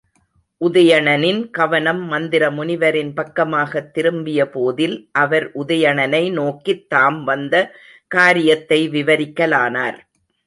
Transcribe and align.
உதயணனின் 0.61 1.49
கவனம் 1.49 2.11
மந்தர 2.11 2.49
முனிவரின் 2.51 3.13
பக்கமாகத் 3.13 3.91
திரும்பிய 3.91 4.49
போதில், 4.49 5.09
அவர் 5.11 5.51
உதயணனை 5.51 6.31
நோக்கித் 6.31 6.89
தாம் 6.89 7.23
வந்த 7.23 7.75
காரியத்தை 8.07 8.89
விவரிக்கலானார். 8.89 9.99